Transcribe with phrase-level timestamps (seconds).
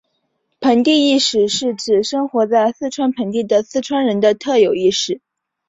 [0.61, 5.21] 盆地意识是指生活在四川盆地的四川人的特有意识。